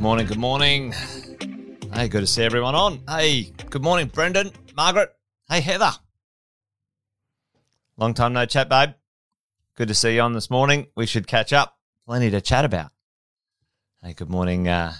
Good 0.00 0.04
morning, 0.04 0.26
good 0.28 0.38
morning. 0.38 0.92
Hey, 1.92 2.08
good 2.08 2.22
to 2.22 2.26
see 2.26 2.42
everyone 2.42 2.74
on. 2.74 3.02
Hey, 3.06 3.52
good 3.68 3.82
morning, 3.82 4.06
Brendan, 4.06 4.50
Margaret. 4.74 5.14
Hey, 5.46 5.60
Heather. 5.60 5.90
Long 7.98 8.14
time 8.14 8.32
no 8.32 8.46
chat, 8.46 8.70
babe. 8.70 8.94
Good 9.76 9.88
to 9.88 9.94
see 9.94 10.14
you 10.14 10.22
on 10.22 10.32
this 10.32 10.48
morning. 10.48 10.86
We 10.96 11.04
should 11.04 11.26
catch 11.26 11.52
up. 11.52 11.76
Plenty 12.06 12.30
to 12.30 12.40
chat 12.40 12.64
about. 12.64 12.92
Hey, 14.02 14.14
good 14.14 14.30
morning, 14.30 14.68
uh, 14.68 14.94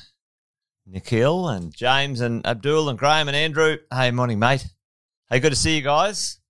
Nikhil 0.87 1.49
and 1.49 1.75
James 1.75 2.21
and 2.21 2.47
Abdul 2.47 2.91
and 2.91 2.99
Graham 2.99 3.27
and 3.27 3.37
Andrew. 3.37 3.79
Hey, 3.91 4.11
morning, 4.11 4.39
mate. 4.39 4.67
Hey, 5.31 5.41
good 5.41 5.53
to 5.53 5.59
see 5.59 5.77
you 5.77 5.83
guys. 5.83 6.41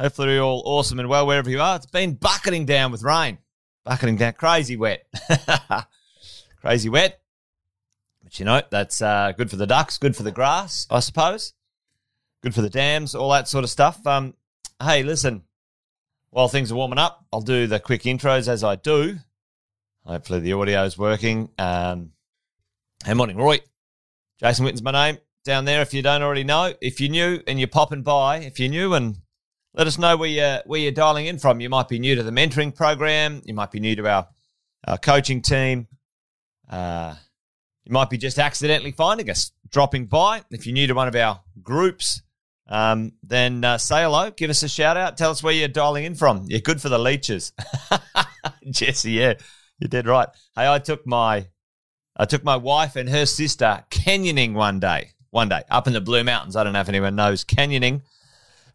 Hopefully, 0.00 0.32
you're 0.32 0.44
all 0.44 0.62
awesome 0.64 0.98
and 0.98 1.10
well 1.10 1.26
wherever 1.26 1.50
you 1.50 1.60
are. 1.60 1.76
It's 1.76 1.84
been 1.84 2.14
bucketing 2.14 2.64
down 2.64 2.90
with 2.90 3.02
rain, 3.02 3.36
bucketing 3.84 4.16
down, 4.16 4.32
crazy 4.32 4.78
wet, 4.78 5.04
crazy 6.62 6.88
wet. 6.88 7.21
But 8.32 8.38
you 8.38 8.46
know, 8.46 8.62
that's 8.70 9.02
uh, 9.02 9.32
good 9.36 9.50
for 9.50 9.56
the 9.56 9.66
ducks, 9.66 9.98
good 9.98 10.16
for 10.16 10.22
the 10.22 10.32
grass, 10.32 10.86
I 10.90 11.00
suppose, 11.00 11.52
good 12.42 12.54
for 12.54 12.62
the 12.62 12.70
dams, 12.70 13.14
all 13.14 13.30
that 13.32 13.46
sort 13.46 13.62
of 13.62 13.68
stuff. 13.68 14.06
Um, 14.06 14.32
hey, 14.82 15.02
listen, 15.02 15.42
while 16.30 16.48
things 16.48 16.72
are 16.72 16.74
warming 16.74 16.98
up, 16.98 17.26
I'll 17.30 17.42
do 17.42 17.66
the 17.66 17.78
quick 17.78 18.04
intros 18.04 18.48
as 18.48 18.64
I 18.64 18.76
do. 18.76 19.18
Hopefully, 20.06 20.40
the 20.40 20.54
audio 20.54 20.82
is 20.84 20.96
working. 20.96 21.50
Um, 21.58 22.12
hey, 23.04 23.12
morning, 23.12 23.36
Roy. 23.36 23.60
Jason 24.40 24.64
Witten's 24.64 24.82
my 24.82 24.92
name 24.92 25.18
down 25.44 25.66
there. 25.66 25.82
If 25.82 25.92
you 25.92 26.00
don't 26.00 26.22
already 26.22 26.44
know, 26.44 26.72
if 26.80 27.02
you're 27.02 27.10
new 27.10 27.42
and 27.46 27.58
you're 27.58 27.68
popping 27.68 28.02
by, 28.02 28.38
if 28.38 28.58
you're 28.58 28.70
new 28.70 28.94
and 28.94 29.18
let 29.74 29.86
us 29.86 29.98
know 29.98 30.16
where 30.16 30.30
you're, 30.30 30.62
where 30.64 30.80
you're 30.80 30.90
dialing 30.90 31.26
in 31.26 31.38
from. 31.38 31.60
You 31.60 31.68
might 31.68 31.88
be 31.88 31.98
new 31.98 32.14
to 32.14 32.22
the 32.22 32.30
mentoring 32.30 32.74
program. 32.74 33.42
You 33.44 33.52
might 33.52 33.70
be 33.70 33.78
new 33.78 33.94
to 33.96 34.08
our, 34.08 34.28
our 34.88 34.96
coaching 34.96 35.42
team. 35.42 35.86
Uh, 36.66 37.16
you 37.84 37.92
might 37.92 38.10
be 38.10 38.18
just 38.18 38.38
accidentally 38.38 38.92
finding 38.92 39.30
us, 39.30 39.52
dropping 39.70 40.06
by. 40.06 40.42
If 40.50 40.66
you're 40.66 40.74
new 40.74 40.86
to 40.86 40.94
one 40.94 41.08
of 41.08 41.16
our 41.16 41.40
groups, 41.62 42.22
um, 42.68 43.12
then 43.22 43.64
uh, 43.64 43.78
say 43.78 44.02
hello, 44.02 44.30
give 44.30 44.50
us 44.50 44.62
a 44.62 44.68
shout 44.68 44.96
out, 44.96 45.16
tell 45.16 45.30
us 45.30 45.42
where 45.42 45.52
you're 45.52 45.68
dialing 45.68 46.04
in 46.04 46.14
from. 46.14 46.44
You're 46.48 46.60
good 46.60 46.80
for 46.80 46.88
the 46.88 46.98
leeches. 46.98 47.52
Jesse, 48.70 49.12
yeah, 49.12 49.34
you're 49.78 49.88
dead 49.88 50.06
right. 50.06 50.28
Hey, 50.54 50.70
I 50.70 50.78
took 50.78 51.06
my 51.06 51.48
I 52.16 52.26
took 52.26 52.44
my 52.44 52.56
wife 52.56 52.96
and 52.96 53.08
her 53.08 53.26
sister 53.26 53.84
canyoning 53.90 54.54
one 54.54 54.80
day. 54.80 55.10
One 55.30 55.48
day 55.48 55.62
up 55.70 55.86
in 55.86 55.94
the 55.94 56.00
Blue 56.00 56.22
Mountains. 56.24 56.56
I 56.56 56.64
don't 56.64 56.74
know 56.74 56.80
if 56.80 56.88
anyone 56.88 57.16
knows 57.16 57.42
canyoning 57.42 58.02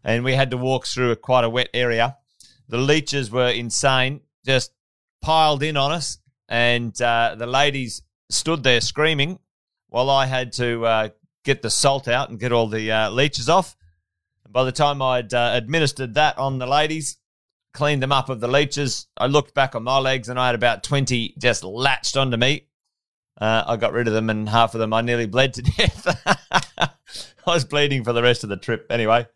and 0.04 0.24
we 0.24 0.34
had 0.34 0.50
to 0.50 0.56
walk 0.56 0.86
through 0.86 1.10
a 1.10 1.16
quite 1.16 1.44
a 1.44 1.50
wet 1.50 1.68
area. 1.74 2.16
The 2.68 2.78
leeches 2.78 3.30
were 3.30 3.48
insane, 3.48 4.20
just 4.44 4.72
piled 5.20 5.62
in 5.62 5.76
on 5.76 5.92
us, 5.92 6.18
and 6.48 6.98
uh, 7.00 7.34
the 7.38 7.46
ladies 7.46 8.02
stood 8.30 8.62
there 8.62 8.80
screaming 8.80 9.38
while 9.88 10.10
I 10.10 10.26
had 10.26 10.52
to 10.54 10.84
uh, 10.84 11.08
get 11.44 11.62
the 11.62 11.70
salt 11.70 12.08
out 12.08 12.30
and 12.30 12.38
get 12.38 12.52
all 12.52 12.68
the 12.68 12.90
uh, 12.90 13.10
leeches 13.10 13.48
off. 13.48 13.76
And 14.44 14.52
by 14.52 14.64
the 14.64 14.72
time 14.72 15.00
I'd 15.00 15.32
uh, 15.32 15.52
administered 15.54 16.14
that 16.14 16.38
on 16.38 16.58
the 16.58 16.66
ladies, 16.66 17.16
cleaned 17.72 18.02
them 18.02 18.12
up 18.12 18.28
of 18.28 18.40
the 18.40 18.48
leeches, 18.48 19.06
I 19.16 19.26
looked 19.26 19.54
back 19.54 19.74
on 19.74 19.84
my 19.84 19.98
legs 19.98 20.28
and 20.28 20.38
I 20.38 20.46
had 20.46 20.54
about 20.54 20.82
20 20.82 21.34
just 21.38 21.64
latched 21.64 22.16
onto 22.16 22.36
me. 22.36 22.66
Uh, 23.40 23.64
I 23.66 23.76
got 23.76 23.92
rid 23.92 24.08
of 24.08 24.14
them, 24.14 24.30
and 24.30 24.48
half 24.48 24.74
of 24.74 24.80
them 24.80 24.92
I 24.92 25.00
nearly 25.00 25.26
bled 25.26 25.54
to 25.54 25.62
death. 25.76 26.28
I 26.76 26.90
was 27.46 27.64
bleeding 27.64 28.02
for 28.02 28.12
the 28.12 28.22
rest 28.22 28.42
of 28.42 28.50
the 28.50 28.56
trip 28.56 28.86
anyway 28.90 29.28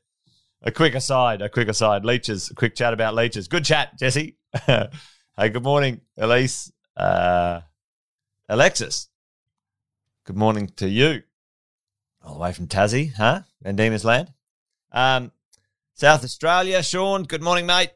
a 0.62 0.70
quick 0.70 0.94
aside, 0.94 1.42
a 1.42 1.48
quick 1.48 1.68
aside. 1.68 2.04
Leeches, 2.04 2.50
a 2.50 2.54
quick 2.54 2.74
chat 2.74 2.92
about 2.92 3.14
leeches. 3.14 3.48
Good 3.48 3.64
chat, 3.64 3.98
Jesse. 3.98 4.36
hey, 4.66 4.88
good 5.36 5.62
morning, 5.62 6.00
Elise. 6.16 6.72
Uh, 6.96 7.60
Alexis, 8.52 9.08
good 10.24 10.36
morning 10.36 10.70
to 10.76 10.86
you. 10.86 11.22
All 12.22 12.34
the 12.34 12.40
way 12.40 12.52
from 12.52 12.66
Tassie, 12.66 13.14
huh? 13.14 13.40
Van 13.62 13.76
Diemen's 13.76 14.04
Land. 14.04 14.30
Um, 14.92 15.32
South 15.94 16.22
Australia, 16.22 16.82
Sean, 16.82 17.22
good 17.22 17.40
morning, 17.40 17.64
mate. 17.64 17.92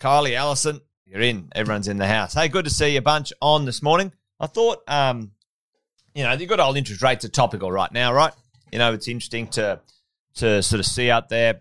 Kylie, 0.00 0.34
Allison, 0.34 0.80
you're 1.06 1.20
in. 1.20 1.52
Everyone's 1.54 1.86
in 1.86 1.98
the 1.98 2.08
house. 2.08 2.34
Hey, 2.34 2.48
good 2.48 2.64
to 2.64 2.72
see 2.72 2.94
you 2.94 2.98
a 2.98 3.02
bunch 3.02 3.32
on 3.40 3.66
this 3.66 3.80
morning. 3.80 4.10
I 4.40 4.48
thought, 4.48 4.82
um, 4.88 5.30
you 6.12 6.24
know, 6.24 6.34
the 6.34 6.46
good 6.46 6.58
old 6.58 6.76
interest 6.76 7.00
rates 7.00 7.24
are 7.24 7.28
topical 7.28 7.70
right 7.70 7.92
now, 7.92 8.12
right? 8.12 8.32
You 8.72 8.80
know, 8.80 8.92
it's 8.94 9.06
interesting 9.06 9.46
to 9.50 9.80
to 10.38 10.60
sort 10.60 10.80
of 10.80 10.86
see 10.86 11.08
out 11.08 11.28
there 11.28 11.60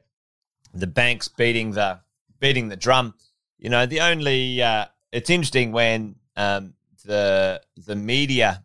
the 0.74 0.88
banks 0.88 1.28
beating 1.28 1.74
the 1.74 2.00
beating 2.40 2.70
the 2.70 2.78
drum. 2.78 3.14
You 3.60 3.70
know, 3.70 3.86
the 3.86 4.02
only 4.02 4.60
uh, 4.60 4.86
it's 5.12 5.30
interesting 5.30 5.72
when 5.72 6.16
um, 6.36 6.74
the 7.08 7.62
the 7.76 7.96
media 7.96 8.64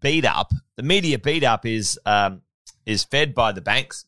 beat 0.00 0.24
up. 0.24 0.52
The 0.76 0.82
media 0.84 1.18
beat 1.18 1.42
up 1.42 1.66
is 1.66 1.98
um, 2.06 2.42
is 2.86 3.02
fed 3.02 3.34
by 3.34 3.52
the 3.52 3.60
banks, 3.60 4.04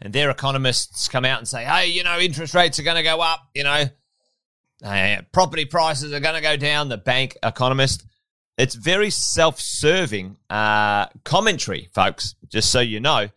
and 0.00 0.12
their 0.12 0.30
economists 0.30 1.08
come 1.08 1.24
out 1.24 1.38
and 1.38 1.46
say, 1.46 1.64
"Hey, 1.64 1.88
you 1.88 2.04
know, 2.04 2.18
interest 2.18 2.54
rates 2.54 2.78
are 2.78 2.84
going 2.84 2.96
to 2.96 3.02
go 3.02 3.20
up. 3.20 3.40
You 3.54 3.64
know, 3.64 3.84
uh, 4.82 5.16
property 5.32 5.66
prices 5.66 6.12
are 6.12 6.20
going 6.20 6.36
to 6.36 6.40
go 6.40 6.56
down." 6.56 6.88
The 6.88 6.96
bank 6.96 7.36
economist. 7.42 8.04
It's 8.56 8.74
very 8.74 9.10
self-serving 9.10 10.36
uh, 10.50 11.06
commentary, 11.24 11.90
folks. 11.94 12.34
Just 12.48 12.70
so 12.70 12.80
you 12.80 12.98
know, 12.98 13.28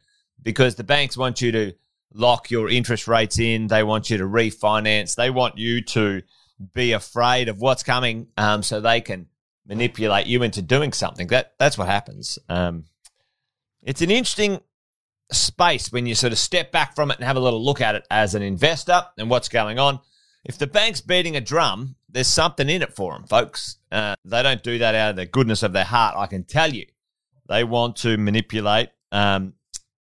because 0.42 0.76
the 0.76 0.84
banks 0.84 1.16
want 1.16 1.42
you 1.42 1.52
to 1.52 1.74
lock 2.14 2.50
your 2.50 2.70
interest 2.70 3.08
rates 3.08 3.40
in. 3.40 3.68
They 3.68 3.84
want 3.84 4.10
you 4.10 4.18
to 4.18 4.24
refinance. 4.24 5.16
They 5.16 5.30
want 5.30 5.58
you 5.58 5.82
to 5.82 6.24
be 6.74 6.92
afraid 6.92 7.50
of 7.50 7.60
what's 7.60 7.84
coming, 7.84 8.28
um, 8.38 8.64
so 8.64 8.80
they 8.80 9.02
can 9.02 9.28
manipulate 9.66 10.28
you 10.28 10.44
into 10.44 10.62
doing 10.62 10.94
something. 10.94 11.28
That 11.28 11.54
that's 11.58 11.78
what 11.78 11.88
happens. 11.88 12.40
Um, 12.50 12.86
it's 13.82 14.02
an 14.02 14.12
interesting 14.12 14.60
space 15.32 15.92
when 15.92 16.06
you 16.06 16.16
sort 16.16 16.34
of 16.34 16.40
step 16.40 16.72
back 16.72 16.96
from 16.96 17.10
it 17.10 17.18
and 17.18 17.26
have 17.26 17.38
a 17.38 17.40
little 17.40 17.64
look 17.64 17.82
at 17.82 17.96
it 17.96 18.06
as 18.12 18.36
an 18.36 18.42
investor 18.42 19.06
and 19.18 19.30
what's 19.30 19.50
going 19.50 19.80
on. 19.80 20.00
If 20.44 20.58
the 20.58 20.68
bank's 20.68 21.02
beating 21.02 21.36
a 21.36 21.42
drum, 21.42 21.96
there's 22.10 22.28
something 22.28 22.70
in 22.70 22.82
it 22.82 22.96
for 22.96 23.14
them, 23.14 23.26
folks. 23.26 23.78
Uh, 23.92 24.16
they 24.26 24.44
don't 24.44 24.64
do 24.64 24.80
that 24.80 24.96
out 24.96 25.12
of 25.12 25.16
the 25.16 25.26
goodness 25.26 25.64
of 25.64 25.74
their 25.74 25.86
heart. 25.86 26.16
I 26.18 26.26
can 26.26 26.44
tell 26.44 26.74
you, 26.74 26.86
they 27.48 27.64
want 27.64 27.96
to 27.98 28.18
manipulate 28.18 28.90
um, 29.12 29.54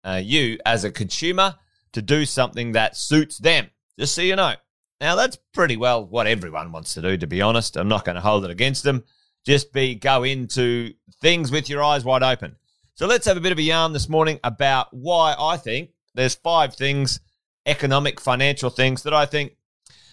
uh, 0.03 0.21
you 0.23 0.59
as 0.67 0.85
a 0.85 0.91
consumer 0.91 1.55
to 1.93 2.03
do 2.03 2.27
something 2.27 2.73
that 2.73 2.97
suits 2.97 3.39
them, 3.39 3.71
just 3.99 4.15
so 4.15 4.23
you 4.23 4.37
know. 4.37 4.55
Now, 5.01 5.17
that's 5.17 5.39
pretty 5.53 5.77
well 5.77 6.07
what 6.07 6.27
everyone 6.27 6.73
wants 6.73 6.95
to 6.95 7.03
do, 7.03 7.17
to 7.17 7.27
be 7.27 7.43
honest. 7.43 7.77
I'm 7.77 7.89
not 7.89 8.05
going 8.05 8.15
to 8.15 8.21
hold 8.21 8.45
it 8.45 8.51
against 8.51 8.85
them. 8.85 9.05
Just 9.45 9.73
be 9.73 9.95
go 9.95 10.23
into 10.23 10.93
things 11.21 11.51
with 11.51 11.69
your 11.69 11.83
eyes 11.83 12.05
wide 12.05 12.23
open. 12.23 12.57
So 12.95 13.07
let's 13.07 13.27
have 13.27 13.37
a 13.37 13.41
bit 13.41 13.53
of 13.53 13.59
a 13.59 13.63
yarn 13.63 13.93
this 13.93 14.09
morning 14.09 14.39
about 14.45 14.89
why 14.93 15.35
I 15.39 15.57
think 15.57 15.91
there's 16.15 16.37
five 16.37 16.75
things, 16.75 17.21
economic, 17.67 18.21
financial 18.21 18.71
things 18.71 19.03
that 19.03 19.13
I 19.13 19.27
think 19.27 19.57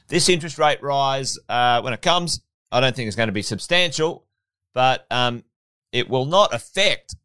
this 0.07 0.27
interest 0.29 0.57
rate 0.57 0.81
rise, 0.81 1.37
uh, 1.47 1.81
when 1.81 1.93
it 1.93 2.01
comes, 2.01 2.41
I 2.71 2.81
don't 2.81 2.95
think 2.95 3.07
it's 3.07 3.15
going 3.15 3.27
to 3.27 3.33
be 3.33 3.43
substantial, 3.43 4.25
but 4.73 5.05
um, 5.11 5.43
it 5.91 6.09
will 6.09 6.25
not 6.25 6.53
affect 6.53 7.15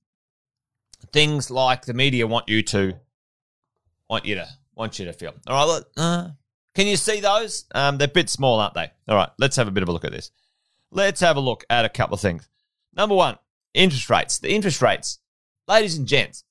things 1.13 1.51
like 1.51 1.87
the 1.87 1.95
media 1.95 2.27
want 2.27 2.49
you 2.49 2.63
to 2.63 2.95
want 4.09 4.25
you 4.25 4.35
to 4.37 4.47
want 4.75 4.99
you 4.99 5.07
to 5.07 5.13
feel. 5.13 5.35
All 5.47 5.75
right, 5.75 5.83
uh, 5.97 6.29
can 6.77 6.87
you 6.87 6.99
see 6.99 7.21
those? 7.21 7.65
Um, 7.75 7.97
they're 7.97 8.07
a 8.07 8.11
bit 8.11 8.29
small, 8.29 8.61
aren't 8.61 8.75
they? 8.75 8.91
All 9.09 9.17
right, 9.17 9.31
let's 9.39 9.57
have 9.57 9.67
a 9.67 9.71
bit 9.71 9.83
of 9.83 9.89
a 9.89 9.93
look 9.93 10.05
at 10.05 10.13
this. 10.13 10.31
Let's 10.91 11.21
have 11.21 11.39
a 11.39 11.41
look 11.41 11.65
at 11.71 11.87
a 11.87 11.89
couple 11.89 12.15
of 12.15 12.21
things. 12.21 12.47
Number 12.95 13.15
one, 13.15 13.39
interest 13.73 14.11
rates. 14.11 14.39
The 14.39 14.55
interest 14.55 14.83
rates, 14.83 15.19
ladies 15.67 15.97
and 15.97 16.07
gents. 16.07 16.45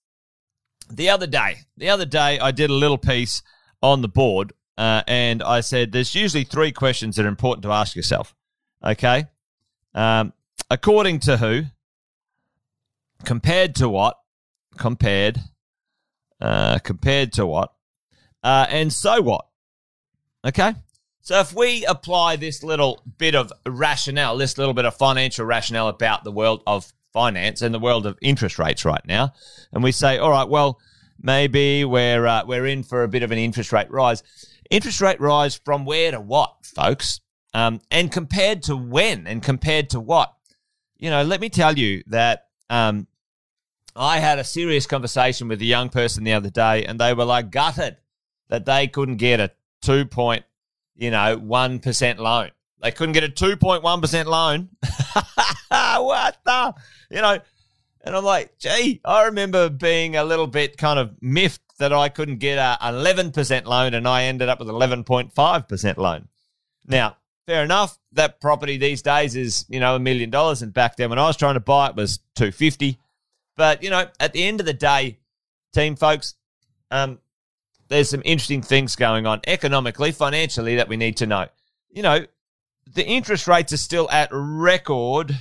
The 0.90 1.10
other 1.10 1.28
day, 1.28 1.58
the 1.78 1.90
other 1.90 2.06
day, 2.06 2.40
I 2.40 2.50
did 2.50 2.72
a 2.72 2.74
little 2.74 2.98
piece 2.98 3.44
on 3.84 4.02
the 4.02 4.08
board, 4.08 4.54
uh, 4.80 5.04
and 5.08 5.44
I 5.44 5.62
said 5.62 5.92
there's 5.92 6.16
usually 6.16 6.44
three 6.44 6.72
questions 6.72 7.18
that 7.18 7.26
are 7.26 7.30
important 7.30 7.62
to 7.64 7.72
ask 7.72 7.96
yourself. 7.96 8.34
Okay, 8.84 9.26
um, 9.94 10.34
according 10.72 11.20
to 11.22 11.38
who? 11.38 11.64
Compared 13.26 13.76
to 13.76 13.90
what? 13.90 14.18
Compared 14.76 15.40
uh, 16.42 16.80
compared 16.80 17.34
to 17.34 17.46
what? 17.46 17.74
Uh, 18.44 18.66
and 18.70 18.92
so 18.92 19.22
what? 19.22 19.46
Okay. 20.46 20.76
So 21.22 21.40
if 21.40 21.54
we 21.56 21.84
apply 21.86 22.36
this 22.36 22.62
little 22.62 23.02
bit 23.18 23.34
of 23.34 23.52
rationale, 23.66 24.38
this 24.38 24.60
little 24.60 24.76
bit 24.76 24.86
of 24.86 24.96
financial 24.96 25.44
rationale 25.44 25.88
about 25.88 26.24
the 26.24 26.32
world 26.32 26.62
of 26.68 26.94
finance 27.14 27.64
and 27.64 27.74
the 27.74 27.80
world 27.80 28.06
of 28.06 28.16
interest 28.22 28.60
rates 28.60 28.86
right 28.86 29.02
now, 29.08 29.34
and 29.74 29.84
we 29.84 29.92
say, 29.92 30.20
all 30.20 30.30
right, 30.30 30.48
well, 30.48 30.80
maybe 31.20 31.84
we're 31.84 32.28
uh, 32.28 32.46
we're 32.46 32.68
in 32.68 32.84
for 32.84 33.04
a 33.04 33.08
bit 33.08 33.24
of 33.24 33.32
an 33.32 33.40
interest 33.40 33.72
rate 33.74 33.90
rise. 33.90 34.22
Interest 34.70 35.02
rate 35.02 35.20
rise 35.20 35.60
from 35.66 35.84
where 35.84 36.12
to 36.12 36.22
what, 36.22 36.54
folks? 36.64 37.22
Um, 37.56 37.82
and 37.90 38.12
compared 38.12 38.62
to 38.64 38.78
when 38.78 39.26
and 39.26 39.42
compared 39.42 39.90
to 39.92 40.00
what? 40.00 40.32
You 40.98 41.10
know, 41.10 41.24
let 41.24 41.42
me 41.42 41.50
tell 41.50 41.78
you 41.78 42.04
that 42.08 42.50
um, 42.70 43.08
I 43.96 44.20
had 44.20 44.38
a 44.38 44.44
serious 44.44 44.86
conversation 44.86 45.48
with 45.48 45.60
a 45.62 45.66
young 45.66 45.90
person 45.90 46.24
the 46.24 46.34
other 46.34 46.52
day, 46.52 46.86
and 46.86 47.00
they 47.00 47.16
were 47.16 47.26
like 47.26 47.50
gutted 47.50 47.98
that 48.50 48.66
they 48.66 48.88
couldn't 48.88 49.18
get 49.18 49.40
a 49.40 49.52
two 49.86 50.06
point, 50.06 50.44
you 50.96 51.12
know, 51.12 51.38
one 51.38 51.80
percent 51.80 52.20
loan. 52.20 52.52
They 52.82 52.92
couldn't 52.92 53.14
get 53.14 53.24
a 53.24 53.30
two 53.30 53.58
point 53.58 53.84
one 53.84 54.02
percent 54.02 54.28
loan. 54.28 54.70
what 55.70 56.38
the? 56.46 56.74
You 57.10 57.22
know, 57.22 57.40
and 58.06 58.16
I'm 58.16 58.24
like, 58.24 58.58
gee, 58.60 59.02
I 59.04 59.24
remember 59.24 59.70
being 59.70 60.16
a 60.16 60.24
little 60.24 60.48
bit 60.48 60.78
kind 60.78 61.00
of 61.00 61.16
miffed 61.22 61.62
that 61.80 61.92
I 61.92 62.10
couldn't 62.10 62.38
get 62.38 62.58
a 62.58 62.78
11% 62.82 63.66
loan 63.66 63.94
and 63.94 64.08
I 64.08 64.24
ended 64.26 64.48
up 64.48 64.60
with 64.60 64.68
11.5% 64.68 65.98
loan. 65.98 66.28
Now, 66.86 67.18
fair 67.48 67.64
enough. 67.64 67.98
That 68.14 68.40
property 68.40 68.78
these 68.78 69.02
days 69.02 69.36
is, 69.36 69.66
you 69.68 69.80
know, 69.80 69.96
a 69.96 70.00
million 70.00 70.30
dollars. 70.30 70.62
And 70.62 70.74
back 70.74 70.96
then 70.96 71.10
when 71.10 71.20
I 71.20 71.26
was 71.26 71.36
trying 71.36 71.56
to 71.56 71.60
buy 71.60 71.90
it 71.90 71.96
was 71.96 72.20
250. 72.36 72.98
But, 73.58 73.84
you 73.84 73.90
know, 73.90 74.08
at 74.20 74.34
the 74.34 74.44
end 74.44 74.60
of 74.60 74.66
the 74.66 74.74
day, 74.74 75.18
team 75.74 75.96
folks, 75.96 76.36
um, 76.92 77.20
there's 77.88 78.10
some 78.10 78.22
interesting 78.26 78.62
things 78.62 78.96
going 78.96 79.26
on 79.26 79.42
economically, 79.48 80.12
financially 80.12 80.76
that 80.76 80.88
we 80.88 80.98
need 80.98 81.18
to 81.18 81.26
know. 81.26 81.48
You 81.90 82.04
know, 82.04 82.26
the 82.92 83.06
interest 83.06 83.48
rates 83.48 83.74
are 83.74 83.78
still 83.78 84.10
at 84.12 84.30
record, 84.32 85.38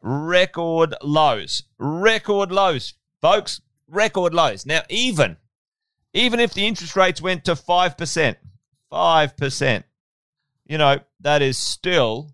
record 0.00 0.94
lows. 1.02 1.64
Record 1.78 2.52
lows, 2.52 2.94
folks. 3.20 3.60
Record 3.88 4.34
lows. 4.34 4.64
Now, 4.64 4.82
even, 4.88 5.36
even 6.14 6.40
if 6.40 6.54
the 6.54 6.66
interest 6.66 6.96
rates 6.96 7.20
went 7.20 7.44
to 7.46 7.52
5%, 7.52 8.36
5%, 8.92 9.84
you 10.66 10.78
know, 10.78 11.00
that 11.20 11.42
is 11.42 11.58
still 11.58 12.32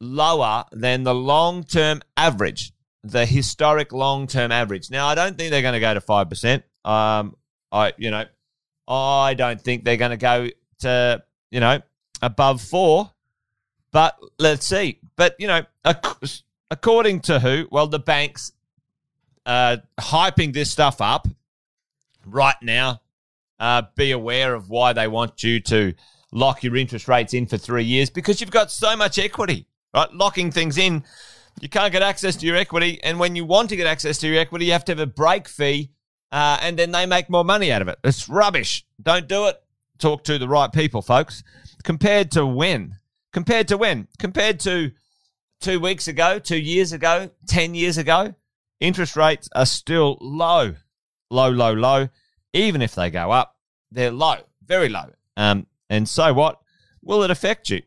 lower 0.00 0.64
than 0.70 1.02
the 1.02 1.14
long 1.14 1.64
term 1.64 2.02
average, 2.16 2.72
the 3.02 3.26
historic 3.26 3.92
long 3.92 4.26
term 4.26 4.52
average. 4.52 4.90
Now, 4.90 5.08
I 5.08 5.16
don't 5.16 5.36
think 5.36 5.50
they're 5.50 5.62
going 5.62 5.74
to 5.74 5.80
go 5.80 5.94
to 5.94 6.00
5%. 6.00 6.62
Um, 6.84 7.36
I, 7.72 7.92
you 7.96 8.10
know, 8.12 8.24
I 8.88 9.34
don't 9.34 9.60
think 9.60 9.84
they're 9.84 9.96
going 9.96 10.12
to 10.12 10.16
go 10.16 10.48
to, 10.80 11.22
you 11.50 11.60
know, 11.60 11.80
above 12.22 12.60
four. 12.60 13.10
But 13.92 14.16
let's 14.38 14.66
see. 14.66 14.98
But, 15.16 15.36
you 15.38 15.46
know, 15.46 15.62
according 16.70 17.20
to 17.20 17.40
who? 17.40 17.66
Well, 17.70 17.86
the 17.86 17.98
banks 17.98 18.52
uh, 19.46 19.78
hyping 19.98 20.52
this 20.52 20.70
stuff 20.70 21.00
up 21.00 21.26
right 22.26 22.56
now. 22.62 23.00
Uh, 23.58 23.82
be 23.94 24.10
aware 24.10 24.54
of 24.54 24.68
why 24.68 24.92
they 24.92 25.08
want 25.08 25.42
you 25.42 25.60
to 25.60 25.94
lock 26.30 26.62
your 26.62 26.76
interest 26.76 27.08
rates 27.08 27.32
in 27.32 27.46
for 27.46 27.56
three 27.56 27.84
years 27.84 28.10
because 28.10 28.38
you've 28.38 28.50
got 28.50 28.70
so 28.70 28.94
much 28.94 29.18
equity, 29.18 29.66
right? 29.94 30.12
Locking 30.12 30.50
things 30.50 30.76
in, 30.76 31.02
you 31.62 31.68
can't 31.70 31.90
get 31.90 32.02
access 32.02 32.36
to 32.36 32.46
your 32.46 32.56
equity. 32.56 33.00
And 33.02 33.18
when 33.18 33.34
you 33.34 33.46
want 33.46 33.70
to 33.70 33.76
get 33.76 33.86
access 33.86 34.18
to 34.18 34.28
your 34.28 34.38
equity, 34.38 34.66
you 34.66 34.72
have 34.72 34.84
to 34.86 34.92
have 34.92 34.98
a 34.98 35.06
break 35.06 35.48
fee 35.48 35.90
uh, 36.32 36.58
and 36.60 36.78
then 36.78 36.92
they 36.92 37.06
make 37.06 37.30
more 37.30 37.44
money 37.44 37.72
out 37.72 37.82
of 37.82 37.88
it. 37.88 37.98
It's 38.04 38.28
rubbish. 38.28 38.84
Don't 39.00 39.28
do 39.28 39.46
it. 39.46 39.62
Talk 39.98 40.24
to 40.24 40.38
the 40.38 40.48
right 40.48 40.72
people, 40.72 41.02
folks. 41.02 41.42
Compared 41.84 42.30
to 42.32 42.44
when? 42.44 42.96
Compared 43.32 43.68
to 43.68 43.76
when? 43.76 44.08
Compared 44.18 44.60
to 44.60 44.90
two 45.60 45.80
weeks 45.80 46.08
ago, 46.08 46.38
two 46.38 46.58
years 46.58 46.92
ago, 46.92 47.30
10 47.48 47.74
years 47.74 47.98
ago, 47.98 48.34
interest 48.80 49.16
rates 49.16 49.48
are 49.54 49.66
still 49.66 50.18
low, 50.20 50.74
low, 51.30 51.50
low, 51.50 51.72
low. 51.72 52.08
Even 52.52 52.82
if 52.82 52.94
they 52.94 53.10
go 53.10 53.30
up, 53.30 53.56
they're 53.90 54.10
low, 54.10 54.36
very 54.64 54.88
low. 54.88 55.10
Um, 55.36 55.66
and 55.88 56.08
so 56.08 56.32
what? 56.34 56.60
Will 57.02 57.22
it 57.22 57.30
affect 57.30 57.70
you? 57.70 57.82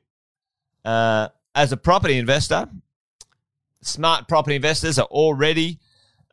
Uh, 0.86 1.30
as 1.54 1.72
a 1.72 1.78
property 1.78 2.18
investor, 2.18 2.70
smart 3.82 4.28
property 4.28 4.56
investors 4.56 4.98
are 4.98 5.08
already 5.08 5.80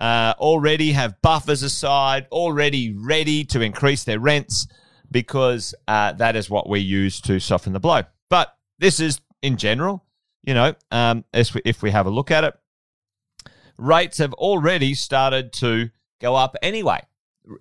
uh, 0.01 0.35
already 0.39 0.93
have 0.93 1.21
buffers 1.23 1.63
aside, 1.63 2.27
already 2.31 2.93
ready 2.93 3.45
to 3.45 3.61
increase 3.61 4.05
their 4.05 4.21
rents 4.21 4.67
because 5.11 5.75
uh, 5.89 6.13
that 6.13 6.37
is 6.37 6.51
what 6.51 6.69
we 6.69 6.81
use 6.81 7.21
to 7.23 7.41
soften 7.41 7.73
the 7.73 7.81
blow. 7.81 8.03
But 8.29 8.55
this 8.79 9.01
is 9.01 9.21
in 9.43 9.57
general, 9.57 10.05
you 10.43 10.55
know, 10.55 10.75
um, 10.91 11.25
if, 11.33 11.55
we, 11.55 11.63
if 11.65 11.83
we 11.83 11.91
have 11.91 12.07
a 12.07 12.11
look 12.11 12.31
at 12.31 12.45
it, 12.45 12.55
rates 13.79 14.19
have 14.19 14.33
already 14.35 14.95
started 14.95 15.53
to 15.55 15.91
go 16.21 16.35
up 16.35 16.57
anyway, 16.63 17.01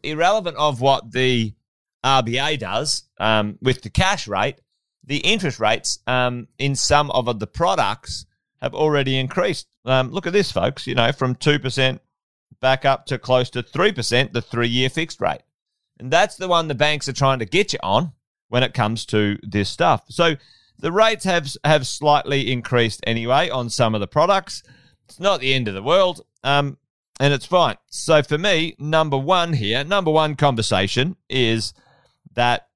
irrelevant 0.03 0.57
of 0.57 0.81
what 0.81 1.11
the 1.11 1.53
RBA 2.03 2.59
does 2.59 3.03
um, 3.19 3.57
with 3.61 3.81
the 3.81 3.89
cash 3.89 4.27
rate. 4.27 4.61
The 5.03 5.17
interest 5.17 5.59
rates 5.59 5.99
um, 6.07 6.47
in 6.57 6.75
some 6.75 7.11
of 7.11 7.39
the 7.39 7.47
products 7.47 8.25
have 8.61 8.73
already 8.73 9.19
increased. 9.19 9.67
Um, 9.85 10.09
look 10.09 10.25
at 10.25 10.33
this, 10.33 10.51
folks. 10.51 10.87
You 10.87 10.95
know, 10.95 11.11
from 11.11 11.35
two 11.35 11.59
percent 11.59 12.01
back 12.59 12.85
up 12.85 13.05
to 13.07 13.17
close 13.17 13.49
to 13.51 13.63
3%, 13.63 14.33
the 14.33 14.41
three 14.41 14.67
year 14.67 14.89
fixed 14.89 15.21
rate. 15.21 15.41
And 15.99 16.11
that's 16.11 16.35
the 16.35 16.47
one 16.47 16.67
the 16.67 16.75
banks 16.75 17.07
are 17.07 17.13
trying 17.13 17.39
to 17.39 17.45
get 17.45 17.73
you 17.73 17.79
on 17.83 18.13
when 18.49 18.63
it 18.63 18.73
comes 18.73 19.05
to 19.07 19.37
this 19.43 19.69
stuff. 19.69 20.03
So 20.09 20.35
the 20.79 20.91
rates 20.91 21.23
have, 21.25 21.49
have 21.63 21.87
slightly 21.87 22.51
increased 22.51 23.01
anyway 23.07 23.49
on 23.49 23.69
some 23.69 23.95
of 23.95 24.01
the 24.01 24.07
products. 24.07 24.63
It's 25.05 25.19
not 25.19 25.39
the 25.39 25.53
end 25.53 25.67
of 25.67 25.73
the 25.73 25.83
world. 25.83 26.21
Um, 26.43 26.77
and 27.19 27.33
it's 27.33 27.45
fine. 27.45 27.77
So 27.87 28.21
for 28.23 28.37
me, 28.37 28.75
number 28.77 29.17
one 29.17 29.53
here, 29.53 29.83
number 29.83 30.11
one 30.11 30.35
conversation 30.35 31.15
is 31.29 31.73
that 32.33 32.67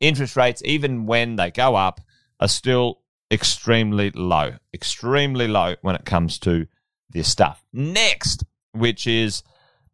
interest 0.00 0.36
rates, 0.36 0.62
even 0.64 1.06
when 1.06 1.36
they 1.36 1.50
go 1.50 1.74
up, 1.74 2.00
are 2.38 2.48
still 2.48 3.00
extremely 3.30 4.10
low, 4.10 4.54
extremely 4.74 5.48
low 5.48 5.76
when 5.80 5.94
it 5.94 6.04
comes 6.04 6.38
to 6.40 6.66
this 7.08 7.28
stuff. 7.28 7.64
Next, 7.72 8.44
which 8.78 9.06
is 9.06 9.42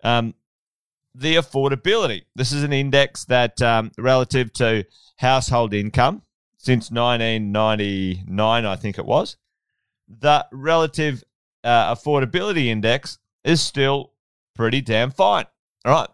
um, 0.05 0.35
the 1.15 1.37
affordability. 1.37 2.23
This 2.35 2.53
is 2.53 2.63
an 2.63 2.73
index 2.73 3.25
that, 3.27 3.61
um, 3.63 3.91
relative 3.99 4.53
to 4.55 4.85
household 5.17 5.75
income 5.75 6.23
since 6.57 6.91
1999, 6.91 8.65
I 8.65 8.77
think 8.77 8.99
it 8.99 9.05
was, 9.05 9.37
the 10.09 10.47
relative 10.53 11.23
uh, 11.65 11.95
affordability 11.95 12.67
index 12.67 13.19
is 13.45 13.61
still 13.61 14.13
pretty 14.55 14.81
damn 14.81 15.11
fine. 15.11 15.47
All 15.85 15.93
right. 15.93 16.09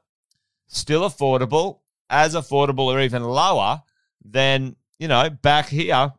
Still 0.67 1.03
affordable, 1.03 1.81
as 2.11 2.35
affordable 2.35 2.87
or 2.87 3.01
even 3.01 3.23
lower 3.25 3.83
than, 4.25 4.77
you 4.99 5.09
know, 5.09 5.31
back 5.31 5.69
here 5.69 6.13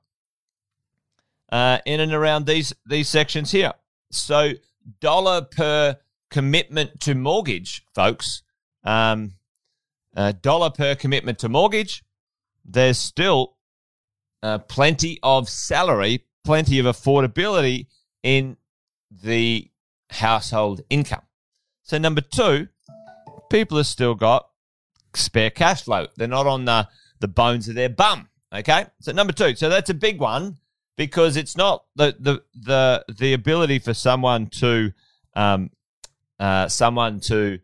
uh, 1.52 1.80
in 1.86 2.00
and 2.00 2.13
around 2.13 2.45
these 2.45 2.74
these 2.86 3.10
sections 3.10 3.52
here. 3.52 3.74
So 4.12 4.54
dollar 5.00 5.42
per 5.42 5.98
commitment 6.30 7.00
to 7.02 7.16
mortgage, 7.16 7.84
folks, 7.94 8.44
um, 8.84 9.34
a 10.16 10.34
dollar 10.34 10.70
per 10.70 10.96
commitment 10.96 11.40
to 11.40 11.50
mortgage, 11.50 12.04
there's 12.66 12.98
still 12.98 13.56
uh, 14.44 14.60
plenty 14.60 15.20
of 15.24 15.50
salary, 15.50 16.26
plenty 16.44 16.80
of 16.80 16.86
affordability 16.86 17.88
in 18.24 18.57
the 19.12 19.69
household 20.09 20.81
income. 20.90 21.21
So, 21.83 21.98
number 21.98 22.21
two, 22.21 22.68
people 23.50 23.78
have 23.78 23.88
still 23.88 24.16
got 24.16 24.50
spare 25.16 25.50
cash 25.50 25.83
flow. 25.83 26.07
They're 26.16 26.28
not 26.28 26.48
on 26.48 26.66
the, 26.66 26.88
the 27.19 27.28
bones 27.28 27.68
of 27.68 27.76
their 27.76 27.90
bum. 27.90 28.30
Okay. 28.54 28.86
So, 29.02 29.12
number 29.12 29.33
two, 29.33 29.56
so 29.56 29.69
that's 29.69 29.90
a 29.90 29.95
big 29.95 30.19
one 30.19 30.57
because 30.98 31.38
it's 31.38 31.56
not 31.56 31.86
the, 31.95 32.16
the, 32.19 32.44
the, 32.54 33.06
the 33.18 33.33
ability 33.33 33.80
for 33.80 33.94
someone 33.94 34.48
to 34.48 34.92
um, 35.36 35.71
uh, 36.40 36.68
someone 36.68 37.19
to 37.22 37.60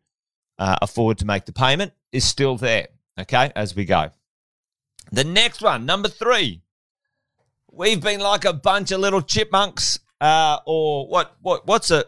uh, 0.57 0.77
afford 0.81 1.19
to 1.19 1.25
make 1.25 1.45
the 1.45 1.53
payment 1.53 1.93
is 2.11 2.23
still 2.23 2.57
there. 2.57 2.87
Okay, 3.19 3.51
as 3.55 3.75
we 3.75 3.85
go. 3.85 4.09
The 5.11 5.23
next 5.23 5.61
one, 5.61 5.85
number 5.85 6.09
three. 6.09 6.61
We've 7.71 8.01
been 8.01 8.19
like 8.19 8.45
a 8.45 8.53
bunch 8.53 8.91
of 8.91 8.99
little 8.99 9.21
chipmunks, 9.21 9.99
uh, 10.21 10.59
or 10.65 11.07
what? 11.07 11.35
What? 11.41 11.67
What's 11.67 11.91
a 11.91 12.05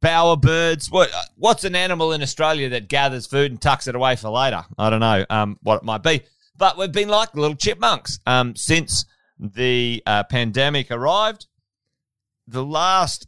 bower 0.00 0.36
birds? 0.36 0.90
What? 0.90 1.10
What's 1.36 1.64
an 1.64 1.74
animal 1.74 2.12
in 2.12 2.22
Australia 2.22 2.68
that 2.70 2.88
gathers 2.88 3.26
food 3.26 3.50
and 3.50 3.60
tucks 3.60 3.88
it 3.88 3.94
away 3.94 4.16
for 4.16 4.30
later? 4.30 4.64
I 4.78 4.90
don't 4.90 5.00
know 5.00 5.24
um, 5.28 5.58
what 5.62 5.78
it 5.78 5.84
might 5.84 6.02
be, 6.02 6.22
but 6.56 6.78
we've 6.78 6.92
been 6.92 7.08
like 7.08 7.34
little 7.34 7.56
chipmunks 7.56 8.20
um, 8.26 8.54
since 8.56 9.04
the 9.38 10.02
uh, 10.06 10.24
pandemic 10.24 10.90
arrived. 10.90 11.46
The 12.46 12.64
last 12.64 13.26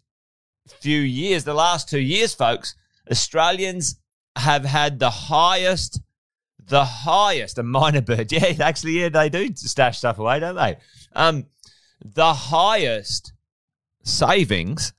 few 0.74 1.00
years, 1.00 1.44
the 1.44 1.54
last 1.54 1.88
two 1.88 2.00
years, 2.00 2.34
folks, 2.34 2.74
Australians 3.10 4.00
have 4.36 4.64
had 4.64 4.98
the 4.98 5.10
highest, 5.10 6.00
the 6.66 6.84
highest, 6.84 7.58
a 7.58 7.62
myna 7.62 8.02
bird. 8.02 8.32
Yeah, 8.32 8.54
actually, 8.60 9.00
yeah, 9.00 9.08
they 9.08 9.28
do 9.28 9.54
stash 9.54 9.98
stuff 9.98 10.18
away, 10.18 10.40
don't 10.40 10.56
they? 10.56 10.76
Um, 11.14 11.46
the 12.04 12.32
highest 12.32 13.32
savings 14.02 14.92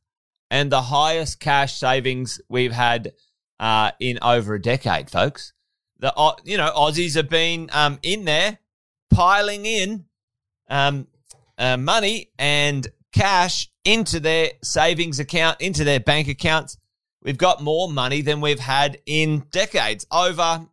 and 0.49 0.71
the 0.71 0.81
highest 0.81 1.39
cash 1.39 1.75
savings 1.75 2.41
we've 2.49 2.73
had 2.73 3.13
uh, 3.59 3.91
in 3.99 4.19
over 4.21 4.55
a 4.55 4.61
decade, 4.61 5.09
folks. 5.09 5.53
The 5.99 6.13
uh, 6.13 6.35
you 6.43 6.57
know 6.57 6.71
Aussies 6.75 7.15
have 7.15 7.29
been 7.29 7.69
um, 7.71 7.99
in 8.01 8.25
there 8.25 8.57
piling 9.11 9.65
in 9.65 10.05
um, 10.69 11.07
uh, 11.57 11.77
money 11.77 12.31
and 12.39 12.87
cash 13.13 13.69
into 13.85 14.19
their 14.19 14.51
savings 14.63 15.19
account, 15.19 15.59
into 15.61 15.83
their 15.83 15.99
bank 15.99 16.27
accounts. 16.27 16.77
We've 17.23 17.37
got 17.37 17.61
more 17.61 17.89
money 17.89 18.21
than 18.21 18.41
we've 18.41 18.59
had 18.59 18.99
in 19.05 19.45
decades 19.51 20.05
over, 20.11 20.65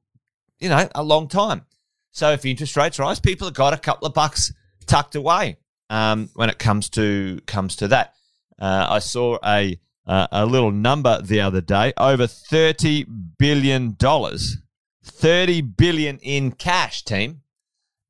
you 0.59 0.69
know, 0.69 0.89
a 0.95 1.03
long 1.03 1.29
time. 1.29 1.67
So 2.11 2.33
if 2.33 2.45
interest 2.45 2.77
rates 2.77 2.99
rise, 2.99 3.21
people 3.21 3.47
have 3.47 3.55
got 3.55 3.75
a 3.75 3.79
couple 3.79 4.07
of 4.07 4.15
bucks 4.15 4.53
tucked 4.87 5.15
away 5.15 5.59
um, 5.91 6.31
when 6.35 6.49
it 6.49 6.59
comes 6.59 6.89
to 6.91 7.41
comes 7.47 7.77
to 7.77 7.89
that. 7.89 8.15
Uh, 8.59 8.87
I 8.91 8.99
saw 8.99 9.39
a 9.45 9.79
uh, 10.07 10.27
a 10.33 10.47
little 10.47 10.73
number 10.73 11.21
the 11.21 11.41
other 11.41 11.61
day 11.61 11.93
over 11.97 12.27
thirty 12.27 13.05
billion 13.05 13.95
dollars, 13.99 14.57
thirty 15.05 15.61
billion 15.61 16.19
in 16.19 16.53
cash, 16.53 17.05
team 17.05 17.43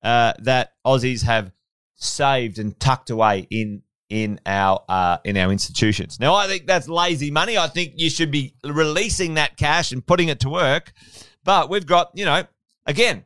uh, 0.03 0.33
that 0.39 0.73
Aussies 0.87 1.25
have 1.25 1.53
saved 1.97 2.59
and 2.59 2.79
tucked 2.79 3.11
away 3.11 3.47
in 3.51 3.83
in 4.09 4.41
our 4.47 4.83
uh, 4.89 5.19
in 5.25 5.37
our 5.37 5.53
institutions. 5.53 6.19
Now, 6.19 6.35
I 6.35 6.47
think 6.47 6.67
that's 6.67 6.89
lazy 6.89 7.31
money. 7.31 7.59
I 7.59 7.69
think 7.69 7.95
you 7.97 8.11
should 8.11 8.31
be 8.31 8.55
releasing 8.65 9.35
that 9.35 9.57
cash 9.57 9.93
and 9.93 10.07
putting 10.07 10.29
it 10.29 10.41
to 10.41 10.49
work. 10.49 10.93
But 11.45 11.71
we've 11.71 11.87
got, 11.87 12.11
you 12.15 12.25
know, 12.25 12.45
again, 12.87 13.25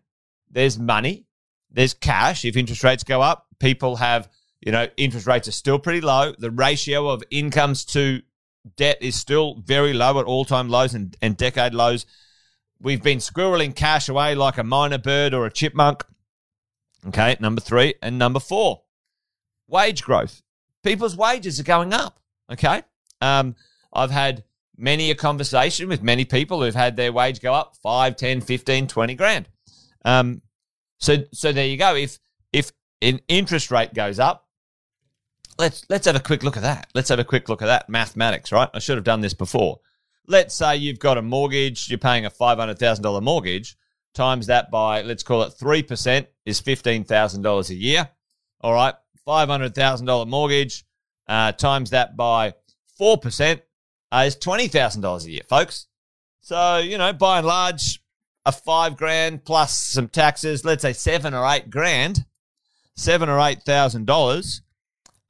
there's 0.51 0.79
money, 0.79 1.27
there's 1.71 1.95
cash. 1.95 2.45
If 2.45 2.57
interest 2.57 2.85
rates 2.85 3.05
go 3.05 3.21
up, 3.21 3.47
people 3.59 3.97
have, 3.97 4.29
you 4.61 4.73
know, 4.73 4.89
interest 4.97 5.27
rates 5.27 5.49
are 5.49 5.53
still 5.53 5.79
pretty 5.79 6.01
low. 6.01 6.33
The 6.37 6.51
ratio 6.51 7.09
of 7.09 7.23
incomes 7.31 7.85
to 7.87 8.23
debt 8.77 8.99
is 9.01 9.17
still 9.17 9.57
very 9.65 9.93
low 9.93 10.21
at 10.21 10.27
all 10.27 10.45
time 10.45 10.69
lows 10.69 10.95
and, 10.95 11.17
and 11.23 11.37
decade 11.37 11.75
lows. 11.75 12.07
We've 12.81 13.03
been 13.03 13.19
squirreling 13.19 13.75
cash 13.75 14.09
away 14.09 14.35
like 14.35 14.59
a 14.59 14.63
myna 14.63 14.99
bird 14.99 15.35
or 15.35 15.47
a 15.47 15.51
chipmunk. 15.51 16.05
Okay, 17.09 17.37
number 17.41 17.61
three. 17.61 17.95
And 18.03 18.19
number 18.19 18.41
four, 18.41 18.83
wage 19.69 20.03
growth. 20.03 20.43
People's 20.83 21.17
wages 21.17 21.61
are 21.61 21.65
going 21.65 21.93
up. 21.93 22.19
Okay. 22.51 22.83
Um, 23.21 23.55
I've 23.93 24.11
had 24.11 24.45
many 24.77 25.11
a 25.11 25.15
conversation 25.15 25.89
with 25.89 26.03
many 26.03 26.25
people 26.25 26.63
who've 26.63 26.75
had 26.75 26.97
their 26.97 27.13
wage 27.13 27.41
go 27.41 27.55
up 27.55 27.77
5, 27.83 28.17
10, 28.17 28.41
15, 28.41 28.87
20 28.89 29.15
grand. 29.15 29.49
Um, 30.05 30.43
so 30.99 31.19
so 31.33 31.53
there 31.53 31.67
you 31.67 31.77
go. 31.77 31.95
If 31.95 32.19
if 32.53 32.73
an 33.01 33.21
interest 33.29 33.71
rate 33.71 33.93
goes 33.93 34.19
up, 34.19 34.49
let's 35.59 35.85
let's 35.89 36.07
have 36.07 36.17
a 36.17 36.21
quick 36.21 36.43
look 36.43 36.57
at 36.57 36.63
that. 36.63 36.89
Let's 36.95 37.09
have 37.09 37.19
a 37.19 37.25
quick 37.25 37.49
look 37.49 37.63
at 37.63 37.67
that 37.67 37.89
mathematics, 37.89 38.53
right? 38.53 38.69
I 38.73 38.79
should 38.79 38.97
have 38.97 39.05
done 39.05 39.21
this 39.21 39.35
before. 39.35 39.81
Let's 40.27 40.55
say 40.55 40.77
you've 40.77 41.01
got 41.01 41.19
a 41.19 41.23
mortgage, 41.23 41.89
you're 41.89 41.99
paying 41.99 42.25
a 42.25 42.31
five 42.31 42.59
hundred 42.59 42.79
thousand 42.79 43.03
dollar 43.03 43.21
mortgage. 43.21 43.77
Times 44.15 44.47
that 44.47 44.71
by 44.71 45.03
let's 45.03 45.23
call 45.23 45.43
it 45.43 45.51
three 45.51 45.83
percent 45.83 46.29
is 46.47 46.61
fifteen 46.61 47.05
thousand 47.05 47.43
dollars 47.43 47.71
a 47.71 47.75
year. 47.75 48.09
All 48.61 48.73
right, 48.73 48.95
five 49.25 49.49
hundred 49.49 49.75
thousand 49.75 50.07
dollar 50.07 50.27
mortgage 50.27 50.85
uh, 51.29 51.53
times 51.53 51.91
that 51.91 52.17
by 52.17 52.55
four 52.97 53.19
percent 53.19 53.63
uh, 54.11 54.25
is 54.27 54.37
twenty 54.37 54.69
thousand 54.69 55.03
dollars 55.03 55.25
a 55.25 55.31
year, 55.31 55.43
folks. 55.49 55.87
So 56.41 56.79
you 56.79 56.99
know, 56.99 57.13
by 57.13 57.39
and 57.39 57.47
large, 57.47 58.01
a 58.45 58.53
five 58.53 58.97
grand 58.97 59.45
plus 59.45 59.75
some 59.77 60.09
taxes, 60.09 60.65
let's 60.65 60.83
say 60.83 60.93
seven 60.93 61.35
or 61.35 61.47
eight 61.47 61.71
grand, 61.71 62.25
seven 62.97 63.29
or 63.29 63.39
eight 63.41 63.63
thousand 63.63 64.07
dollars, 64.07 64.63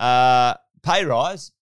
uh, 0.01 0.55
pay 0.83 1.05
rise 1.05 1.53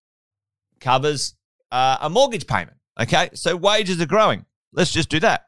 covers 0.80 1.34
uh, 1.70 1.98
a 2.00 2.10
mortgage 2.10 2.46
payment. 2.46 2.76
Okay, 3.00 3.30
so 3.34 3.56
wages 3.56 4.00
are 4.00 4.06
growing. 4.06 4.44
Let's 4.72 4.92
just 4.92 5.08
do 5.08 5.20
that. 5.20 5.46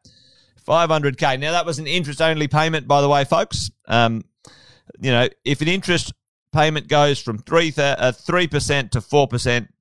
500k. 0.66 1.40
Now 1.40 1.52
that 1.52 1.66
was 1.66 1.78
an 1.78 1.86
interest 1.86 2.22
only 2.22 2.48
payment, 2.48 2.86
by 2.86 3.00
the 3.00 3.08
way, 3.08 3.24
folks. 3.24 3.70
Um, 3.86 4.24
you 5.00 5.10
know, 5.10 5.28
if 5.44 5.60
an 5.60 5.68
interest 5.68 6.12
payment 6.52 6.88
goes 6.88 7.20
from 7.20 7.38
three 7.38 7.72
uh, 7.76 8.12
three 8.12 8.46
percent 8.46 8.92
to 8.92 9.00
four 9.00 9.26
percent 9.26 9.72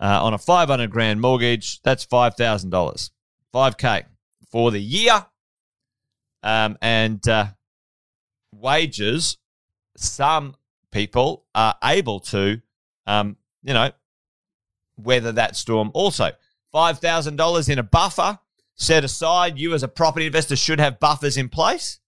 uh, 0.00 0.24
on 0.24 0.34
a 0.34 0.38
500 0.38 0.90
grand 0.90 1.20
mortgage, 1.20 1.80
that's 1.82 2.04
five 2.04 2.36
thousand 2.36 2.70
dollars, 2.70 3.10
5k 3.54 4.04
for 4.50 4.70
the 4.70 4.80
year 4.80 5.26
um, 6.44 6.76
and 6.82 7.26
uh, 7.26 7.46
wages, 8.54 9.38
some 9.96 10.54
people 10.92 11.46
are 11.54 11.74
able 11.82 12.20
to, 12.20 12.60
um, 13.06 13.36
you 13.62 13.72
know, 13.72 13.90
weather 14.96 15.32
that 15.32 15.56
storm 15.56 15.90
also. 15.94 16.30
$5,000 16.72 17.68
in 17.68 17.78
a 17.78 17.82
buffer 17.82 18.38
set 18.74 19.04
aside. 19.04 19.58
You, 19.58 19.72
as 19.72 19.82
a 19.82 19.88
property 19.88 20.26
investor, 20.26 20.54
should 20.54 20.80
have 20.80 21.00
buffers 21.00 21.36
in 21.38 21.48
place. 21.48 21.98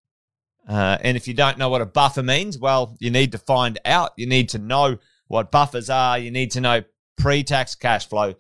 Uh, 0.66 0.98
and 1.00 1.16
if 1.16 1.28
you 1.28 1.34
don't 1.34 1.58
know 1.58 1.68
what 1.68 1.80
a 1.80 1.86
buffer 1.86 2.22
means, 2.22 2.58
well, 2.58 2.96
you 2.98 3.10
need 3.10 3.32
to 3.32 3.38
find 3.38 3.78
out. 3.84 4.12
You 4.16 4.26
need 4.26 4.48
to 4.50 4.58
know 4.58 4.98
what 5.28 5.52
buffers 5.52 5.88
are. 5.90 6.18
You 6.18 6.30
need 6.30 6.50
to 6.52 6.60
know 6.60 6.82
pre 7.16 7.44
tax 7.44 7.74
cash 7.74 8.08
flow, 8.08 8.34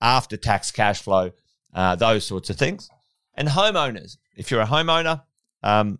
after 0.00 0.36
tax 0.36 0.70
cash 0.70 1.02
flow, 1.02 1.32
uh, 1.74 1.96
those 1.96 2.24
sorts 2.24 2.50
of 2.50 2.56
things. 2.56 2.88
And 3.34 3.48
homeowners, 3.48 4.16
if 4.36 4.50
you're 4.50 4.60
a 4.60 4.66
homeowner 4.66 5.22
um, 5.62 5.98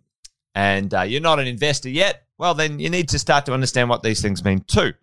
and 0.55 0.93
uh, 0.93 1.01
you're 1.01 1.21
not 1.21 1.39
an 1.39 1.47
investor 1.47 1.89
yet, 1.89 2.23
well, 2.37 2.53
then 2.53 2.79
you 2.79 2.89
need 2.89 3.09
to 3.09 3.19
start 3.19 3.45
to 3.47 3.53
understand 3.53 3.89
what 3.89 4.01
these 4.01 4.21
things 4.21 4.43
mean 4.43 4.61
too. 4.61 4.93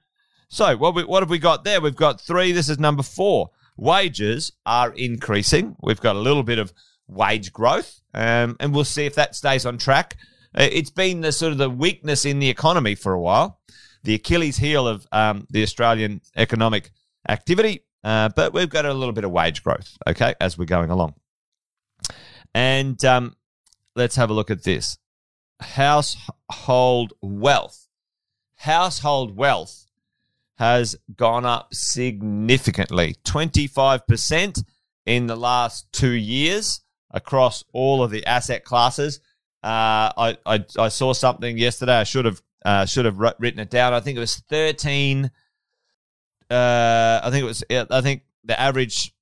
So, 0.49 0.77
what, 0.77 0.95
we, 0.95 1.05
what 1.05 1.23
have 1.23 1.31
we 1.31 1.39
got 1.39 1.65
there? 1.65 1.81
We've 1.81 1.95
got 1.95 2.21
three. 2.21 2.53
This 2.53 2.69
is 2.69 2.79
number 2.79 3.03
four. 3.03 3.51
Wages 3.77 4.53
are 4.65 4.93
increasing. 4.93 5.77
We've 5.83 6.01
got 6.01 6.17
a 6.17 6.21
little 6.21 6.43
bit 6.43 6.59
of 6.59 6.73
wage 7.09 7.53
growth, 7.53 8.01
um, 8.15 8.57
and 8.59 8.75
we'll 8.75 8.85
see 8.85 9.05
if 9.05 9.17
that 9.17 9.35
stays 9.35 9.67
on 9.67 9.77
track. 9.77 10.17
Uh, 10.57 10.69
it's 10.71 10.91
been 10.91 11.21
the 11.21 11.33
sort 11.33 11.53
of 11.53 11.59
the 11.59 11.69
weakness 11.69 12.25
in 12.25 12.39
the 12.39 12.49
economy 12.49 12.95
for 12.95 13.13
a 13.13 13.21
while, 13.21 13.61
the 14.05 14.15
Achilles 14.15 14.57
heel 14.57 14.89
of 14.89 15.07
um, 15.13 15.47
the 15.51 15.63
Australian 15.63 16.21
economic 16.37 16.91
activity. 17.29 17.83
Uh, 18.03 18.29
but 18.31 18.53
we've 18.53 18.71
got 18.71 18.87
a 18.87 18.95
little 18.95 19.13
bit 19.13 19.25
of 19.25 19.33
wage 19.33 19.63
growth, 19.63 19.97
okay, 20.07 20.35
as 20.41 20.57
we're 20.57 20.65
going 20.65 20.91
along. 20.91 21.15
And 22.55 23.05
um, 23.05 23.35
let's 23.97 24.17
have 24.17 24.31
a 24.31 24.33
look 24.33 24.51
at 24.51 24.63
this 24.63 24.97
household 25.61 27.13
wealth. 27.21 27.89
Household 28.57 29.37
wealth 29.37 29.87
has 30.59 30.97
gone 31.17 31.45
up 31.45 31.75
significantly 31.75 33.17
25% 33.25 34.65
in 35.05 35.27
the 35.27 35.37
last 35.37 35.93
two 35.93 36.13
years 36.13 36.81
across 37.11 37.65
all 37.73 38.03
of 38.03 38.11
the 38.11 38.25
asset 38.27 38.65
classes. 38.65 39.21
Uh, 39.67 40.13
I, 40.17 40.39
I, 40.47 40.65
I 40.79 40.89
saw 40.89 41.13
something 41.13 41.59
yesterday. 41.59 41.97
I 41.97 42.05
should 42.05 42.25
have 42.25 42.41
uh, 42.65 42.87
should 42.87 43.05
have 43.05 43.19
written 43.19 43.59
it 43.59 43.71
down. 43.71 43.95
I 43.95 44.01
think 44.01 44.17
it 44.17 44.21
was 44.21 44.37
thirteen. 44.37 45.31
Uh, 46.49 47.21
I 47.23 47.31
think 47.31 47.43
it 47.43 47.47
was. 47.47 47.65
I 47.71 48.01
think 48.01 48.23
the 48.45 48.59
average 48.59 49.13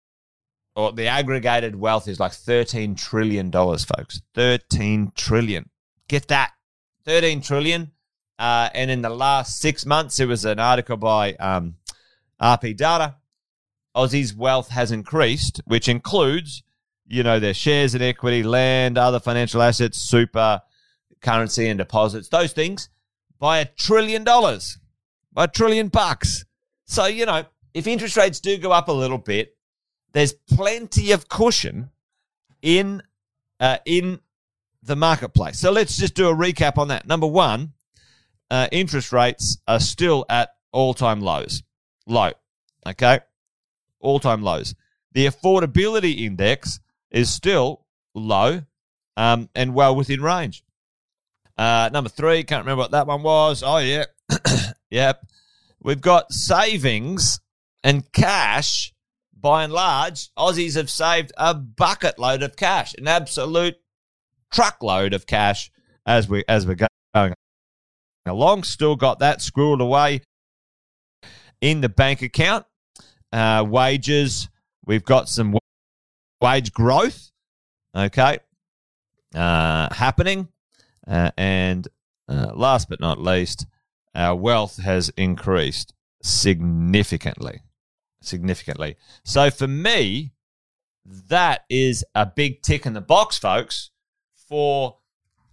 or 0.76 0.92
the 0.92 1.06
aggregated 1.06 1.76
wealth 1.76 2.08
is 2.08 2.18
like 2.18 2.32
$13 2.32 2.96
trillion, 2.96 3.50
folks. 3.52 4.20
13 4.34 5.12
trillion. 5.14 5.70
Get 6.08 6.28
that. 6.28 6.52
13 7.04 7.40
trillion. 7.42 7.92
Uh, 8.38 8.68
and 8.74 8.90
in 8.90 9.02
the 9.02 9.10
last 9.10 9.60
six 9.60 9.86
months, 9.86 10.18
it 10.18 10.26
was 10.26 10.44
an 10.44 10.58
article 10.58 10.96
by 10.96 11.34
um, 11.34 11.76
RP 12.42 12.76
Data. 12.76 13.16
Aussie's 13.94 14.34
wealth 14.34 14.70
has 14.70 14.90
increased, 14.90 15.60
which 15.66 15.88
includes, 15.88 16.64
you 17.06 17.22
know, 17.22 17.38
their 17.38 17.54
shares 17.54 17.94
and 17.94 18.02
equity, 18.02 18.42
land, 18.42 18.98
other 18.98 19.20
financial 19.20 19.62
assets, 19.62 19.98
super, 19.98 20.62
currency 21.24 21.66
and 21.68 21.78
deposits, 21.78 22.28
those 22.28 22.52
things, 22.52 22.88
by 23.40 23.58
a 23.58 23.64
trillion 23.64 24.22
dollars, 24.22 24.78
by 25.32 25.44
a 25.44 25.48
trillion 25.48 25.88
bucks. 25.88 26.44
So, 26.84 27.06
you 27.06 27.26
know, 27.26 27.44
if 27.72 27.86
interest 27.88 28.16
rates 28.16 28.38
do 28.38 28.56
go 28.58 28.70
up 28.70 28.88
a 28.88 28.92
little 28.92 29.18
bit, 29.18 29.56
there's 30.12 30.32
plenty 30.32 31.10
of 31.10 31.28
cushion 31.28 31.90
in 32.62 33.02
uh, 33.58 33.78
in 33.84 34.20
the 34.82 34.94
marketplace. 34.94 35.58
So 35.58 35.72
let's 35.72 35.96
just 35.96 36.14
do 36.14 36.28
a 36.28 36.34
recap 36.34 36.78
on 36.78 36.88
that. 36.88 37.06
Number 37.06 37.26
one, 37.26 37.72
uh, 38.50 38.68
interest 38.70 39.12
rates 39.12 39.58
are 39.66 39.80
still 39.80 40.24
at 40.28 40.50
all 40.72 40.94
time 40.94 41.20
lows. 41.20 41.62
Low. 42.06 42.32
Okay. 42.86 43.20
All 43.98 44.20
time 44.20 44.42
lows. 44.42 44.74
The 45.12 45.26
affordability 45.26 46.20
index 46.20 46.80
is 47.14 47.30
still 47.30 47.86
low 48.14 48.60
um, 49.16 49.48
and 49.54 49.74
well 49.74 49.96
within 49.96 50.20
range. 50.20 50.62
Uh, 51.56 51.88
number 51.90 52.10
three, 52.10 52.42
can't 52.42 52.64
remember 52.66 52.82
what 52.82 52.90
that 52.90 53.06
one 53.06 53.22
was. 53.22 53.62
Oh, 53.64 53.78
yeah. 53.78 54.04
yep. 54.90 55.24
We've 55.80 56.00
got 56.00 56.32
savings 56.32 57.40
and 57.82 58.10
cash 58.12 58.94
by 59.44 59.62
and 59.62 59.74
large, 59.74 60.30
Aussies 60.38 60.74
have 60.74 60.88
saved 60.88 61.30
a 61.36 61.52
bucket 61.52 62.18
load 62.18 62.42
of 62.42 62.56
cash, 62.56 62.94
an 62.94 63.06
absolute 63.06 63.76
truckload 64.50 65.12
of 65.12 65.26
cash 65.26 65.70
as 66.06 66.26
we 66.26 66.44
as 66.48 66.66
we're 66.66 66.76
going 67.14 67.34
along. 68.24 68.62
Still 68.62 68.96
got 68.96 69.18
that 69.18 69.40
squirreled 69.40 69.82
away 69.82 70.22
in 71.60 71.82
the 71.82 71.90
bank 71.90 72.22
account. 72.22 72.64
Uh, 73.30 73.62
wages, 73.68 74.48
we've 74.86 75.04
got 75.04 75.28
some 75.28 75.58
wage 76.44 76.72
growth. 76.72 77.30
Okay, 77.96 78.38
uh, 79.34 79.94
happening, 79.94 80.48
uh, 81.06 81.30
and 81.36 81.86
uh, 82.28 82.52
last 82.54 82.88
but 82.88 83.00
not 83.00 83.20
least, 83.20 83.66
our 84.14 84.34
wealth 84.34 84.82
has 84.82 85.10
increased 85.16 85.94
significantly 86.22 87.60
significantly. 88.26 88.96
So 89.24 89.50
for 89.50 89.68
me, 89.68 90.32
that 91.04 91.64
is 91.68 92.04
a 92.14 92.26
big 92.26 92.62
tick 92.62 92.86
in 92.86 92.94
the 92.94 93.00
box, 93.00 93.38
folks, 93.38 93.90
for 94.48 94.98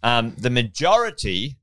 um, 0.03 0.33
the 0.37 0.49
majority 0.49 1.57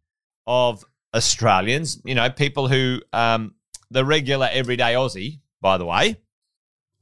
of 0.47 0.85
Australians, 1.15 2.01
you 2.05 2.15
know, 2.15 2.29
people 2.31 2.69
who, 2.69 3.01
um, 3.13 3.55
the 3.91 4.05
regular 4.05 4.49
everyday 4.53 4.95
Aussie, 4.95 5.41
by 5.61 5.79
the 5.79 5.87
way. 5.87 6.21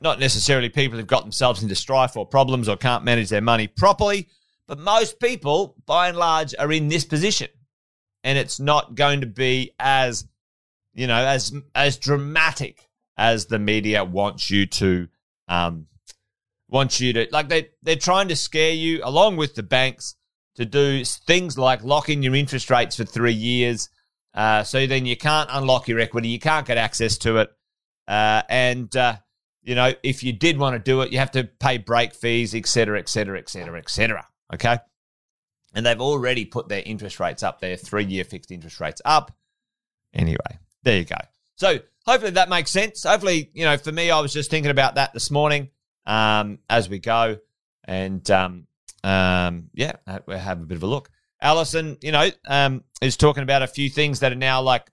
Not 0.00 0.20
necessarily 0.20 0.68
people 0.68 0.98
who've 0.98 1.06
got 1.06 1.22
themselves 1.22 1.62
into 1.62 1.74
strife 1.74 2.16
or 2.16 2.26
problems 2.26 2.68
or 2.68 2.76
can't 2.76 3.04
manage 3.04 3.30
their 3.30 3.40
money 3.40 3.66
properly, 3.66 4.28
but 4.66 4.78
most 4.78 5.20
people, 5.20 5.76
by 5.86 6.08
and 6.08 6.18
large, 6.18 6.54
are 6.58 6.72
in 6.72 6.88
this 6.88 7.04
position. 7.04 7.48
And 8.22 8.36
it's 8.36 8.60
not 8.60 8.94
going 8.94 9.20
to 9.20 9.26
be 9.26 9.72
as, 9.78 10.26
you 10.94 11.06
know, 11.06 11.24
as 11.24 11.54
as 11.74 11.96
dramatic 11.96 12.88
as 13.16 13.46
the 13.46 13.58
media 13.58 14.04
wants 14.04 14.50
you 14.50 14.66
to 14.66 15.08
um 15.48 15.86
wants 16.68 17.00
you 17.00 17.12
to 17.12 17.26
like 17.30 17.48
they 17.48 17.68
they're 17.82 17.96
trying 17.96 18.28
to 18.28 18.36
scare 18.36 18.72
you 18.72 19.00
along 19.04 19.36
with 19.36 19.54
the 19.54 19.62
banks 19.62 20.16
to 20.56 20.64
do 20.64 21.04
things 21.04 21.56
like 21.56 21.84
lock 21.84 22.08
in 22.08 22.22
your 22.22 22.34
interest 22.34 22.70
rates 22.70 22.96
for 22.96 23.04
three 23.04 23.32
years. 23.32 23.88
Uh, 24.34 24.62
so 24.62 24.86
then 24.86 25.06
you 25.06 25.16
can't 25.16 25.48
unlock 25.52 25.88
your 25.88 26.00
equity, 26.00 26.28
you 26.28 26.38
can't 26.38 26.66
get 26.66 26.76
access 26.76 27.16
to 27.18 27.38
it. 27.38 27.50
Uh, 28.06 28.42
and, 28.48 28.94
uh, 28.96 29.16
you 29.66 29.74
know, 29.74 29.92
if 30.04 30.22
you 30.22 30.32
did 30.32 30.58
want 30.58 30.74
to 30.74 30.78
do 30.78 31.00
it, 31.00 31.10
you 31.12 31.18
have 31.18 31.32
to 31.32 31.44
pay 31.44 31.76
break 31.76 32.14
fees, 32.14 32.54
et 32.54 32.66
cetera, 32.66 32.98
et 32.98 33.08
cetera, 33.08 33.36
et 33.36 33.48
cetera, 33.48 33.78
et 33.78 33.90
cetera. 33.90 34.24
Okay. 34.54 34.78
And 35.74 35.84
they've 35.84 36.00
already 36.00 36.44
put 36.44 36.68
their 36.68 36.84
interest 36.86 37.18
rates 37.18 37.42
up 37.42 37.60
their 37.60 37.76
three 37.76 38.04
year 38.04 38.22
fixed 38.22 38.52
interest 38.52 38.80
rates 38.80 39.02
up. 39.04 39.36
Anyway, 40.14 40.58
there 40.84 40.98
you 40.98 41.04
go. 41.04 41.16
So 41.56 41.80
hopefully 42.06 42.30
that 42.30 42.48
makes 42.48 42.70
sense. 42.70 43.02
Hopefully, 43.02 43.50
you 43.54 43.64
know, 43.64 43.76
for 43.76 43.90
me, 43.90 44.10
I 44.10 44.20
was 44.20 44.32
just 44.32 44.50
thinking 44.50 44.70
about 44.70 44.94
that 44.94 45.12
this 45.12 45.32
morning 45.32 45.70
um, 46.06 46.60
as 46.70 46.88
we 46.88 47.00
go. 47.00 47.38
And 47.84 48.30
um, 48.30 48.68
um, 49.02 49.70
yeah, 49.74 49.96
we'll 50.26 50.38
have 50.38 50.62
a 50.62 50.64
bit 50.64 50.76
of 50.76 50.84
a 50.84 50.86
look. 50.86 51.10
Allison, 51.42 51.98
you 52.02 52.12
know, 52.12 52.30
um, 52.46 52.84
is 53.02 53.16
talking 53.16 53.42
about 53.42 53.62
a 53.62 53.66
few 53.66 53.90
things 53.90 54.20
that 54.20 54.30
are 54.30 54.36
now 54.36 54.62
like, 54.62 54.86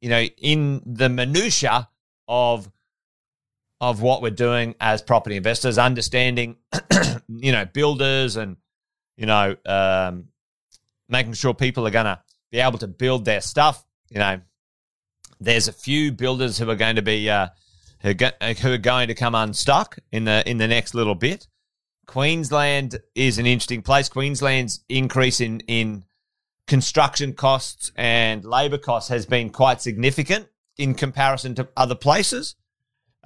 you 0.00 0.08
know, 0.08 0.22
in 0.38 0.82
the 0.86 1.10
minutia 1.10 1.88
of 2.26 2.70
of 3.80 4.02
what 4.02 4.22
we're 4.22 4.30
doing 4.30 4.74
as 4.80 5.02
property 5.02 5.36
investors, 5.36 5.78
understanding, 5.78 6.56
you 7.28 7.52
know, 7.52 7.64
builders 7.64 8.36
and 8.36 8.56
you 9.18 9.26
know, 9.26 9.56
um, 9.66 10.28
making 11.08 11.32
sure 11.34 11.52
people 11.52 11.86
are 11.86 11.90
going 11.90 12.06
to 12.06 12.20
be 12.50 12.58
able 12.58 12.78
to 12.78 12.86
build 12.86 13.24
their 13.24 13.40
stuff. 13.40 13.84
You 14.10 14.20
know, 14.20 14.40
there's 15.40 15.68
a 15.68 15.72
few 15.72 16.12
builders 16.12 16.56
who 16.56 16.70
are 16.70 16.76
going 16.76 16.96
to 16.96 17.02
be 17.02 17.28
uh, 17.28 17.48
who, 18.00 18.14
who 18.62 18.72
are 18.72 18.78
going 18.78 19.08
to 19.08 19.14
come 19.14 19.34
unstuck 19.34 19.98
in 20.12 20.24
the 20.24 20.48
in 20.48 20.58
the 20.58 20.68
next 20.68 20.94
little 20.94 21.16
bit. 21.16 21.48
Queensland 22.06 23.00
is 23.14 23.38
an 23.38 23.44
interesting 23.44 23.82
place. 23.82 24.08
Queensland's 24.08 24.80
increase 24.88 25.42
in, 25.42 25.60
in 25.66 26.04
construction 26.66 27.34
costs 27.34 27.92
and 27.96 28.44
labour 28.46 28.78
costs 28.78 29.10
has 29.10 29.26
been 29.26 29.50
quite 29.50 29.82
significant 29.82 30.48
in 30.78 30.94
comparison 30.94 31.54
to 31.56 31.68
other 31.76 31.94
places, 31.94 32.54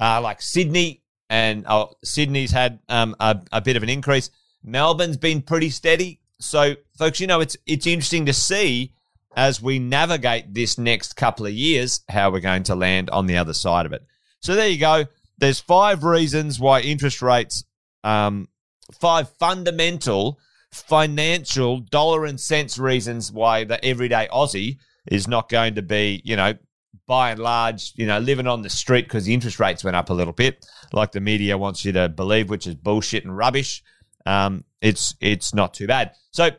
uh, 0.01 0.21
like 0.21 0.43
Sydney. 0.43 1.03
And 1.31 1.65
oh, 1.67 1.95
Sydney's 2.05 2.51
had 2.51 2.81
um, 2.89 3.17
a, 3.19 3.41
a 3.53 3.61
bit 3.61 3.77
of 3.77 3.83
an 3.83 3.89
increase. 3.89 4.31
Melbourne's 4.63 5.17
been 5.17 5.41
pretty 5.43 5.71
steady. 5.71 6.21
So, 6.39 6.75
folks, 6.99 7.21
you 7.21 7.27
know, 7.27 7.41
it's 7.41 7.57
it's 7.67 7.87
interesting 7.87 8.27
to 8.27 8.33
see 8.33 8.93
as 9.35 9.63
we 9.63 9.79
navigate 9.79 10.53
this 10.53 10.77
next 10.77 11.17
couple 11.17 11.47
of 11.47 11.53
years 11.53 12.03
how 12.09 12.31
we're 12.31 12.41
going 12.41 12.65
to 12.65 12.75
land 12.75 13.09
on 13.11 13.27
the 13.27 13.37
other 13.37 13.55
side 13.55 13.87
of 13.87 13.93
it. 13.93 14.05
So 14.41 14.55
there 14.55 14.69
you 14.69 14.79
go. 14.79 15.07
There's 15.39 15.61
five 15.61 16.05
reasons 16.05 16.61
why 16.61 16.81
interest 16.81 17.23
rates 17.23 17.65
um, 18.05 18.49
five 18.93 19.29
fundamental 19.39 20.39
financial 20.71 21.81
dollar 21.81 22.25
and 22.25 22.41
cents 22.41 22.79
reasons 22.79 23.31
why 23.31 23.65
the 23.65 23.83
everyday 23.85 24.29
Aussie 24.33 24.79
is 25.11 25.29
not 25.29 25.49
going 25.49 25.75
to 25.75 25.83
be, 25.83 26.23
you 26.25 26.37
know, 26.37 26.55
by 27.07 27.31
and 27.31 27.41
large, 27.41 27.93
you 27.97 28.07
know, 28.07 28.19
living 28.19 28.47
on 28.47 28.63
the 28.63 28.71
street 28.71 29.03
because 29.03 29.25
the 29.25 29.35
interest 29.35 29.59
rates 29.59 29.85
went 29.85 29.97
up 29.97 30.11
a 30.11 30.15
little 30.15 30.33
bit, 30.33 30.65
like 30.93 31.13
the 31.13 31.21
media 31.21 31.59
wants 31.59 31.85
you 31.85 31.93
to 31.93 32.09
believe, 32.09 32.49
which 32.49 32.67
is 32.67 32.75
bullshit 32.75 33.25
and 33.25 33.37
rubbish. 33.37 33.83
Um, 34.25 34.65
it's 34.81 35.15
it's 35.21 35.55
not 35.55 35.75
too 35.75 35.87
bad. 35.87 36.13
So 36.31 36.51